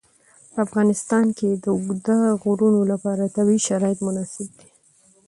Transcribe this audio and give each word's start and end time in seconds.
په 0.51 0.59
افغانستان 0.67 1.25
کې 1.37 1.49
د 1.63 1.65
اوږده 1.75 2.19
غرونه 2.43 2.81
لپاره 2.91 3.31
طبیعي 3.35 3.61
شرایط 3.67 3.99
مناسب 4.07 4.49
دي. 4.59 4.69